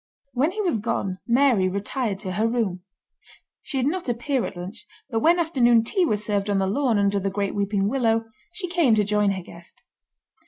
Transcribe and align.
When 0.33 0.49
he 0.49 0.61
was 0.61 0.79
gone 0.79 1.19
Mary 1.27 1.69
retired 1.69 2.17
to 2.21 2.31
her 2.31 2.47
room. 2.47 2.81
She 3.61 3.79
did 3.83 3.91
not 3.91 4.09
appear 4.09 4.43
at 4.47 4.57
lunch, 4.57 4.87
but 5.11 5.19
when 5.19 5.37
afternoon 5.37 5.83
tea 5.83 6.05
was 6.07 6.25
served 6.25 6.49
on 6.49 6.57
the 6.57 6.65
lawn 6.65 6.97
under 6.97 7.19
the 7.19 7.29
great 7.29 7.53
weeping 7.53 7.87
willow, 7.87 8.25
she 8.51 8.67
came 8.67 8.95
to 8.95 9.03
join 9.03 9.29
her 9.33 9.43
guest. 9.43 9.83